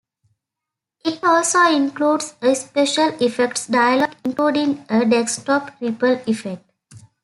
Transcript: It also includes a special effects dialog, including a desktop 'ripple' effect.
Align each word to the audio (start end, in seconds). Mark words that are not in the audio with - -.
It 1.05 1.23
also 1.23 1.71
includes 1.71 2.33
a 2.41 2.55
special 2.55 3.09
effects 3.21 3.67
dialog, 3.67 4.13
including 4.25 4.83
a 4.89 5.05
desktop 5.05 5.79
'ripple' 5.79 6.23
effect. 6.25 6.67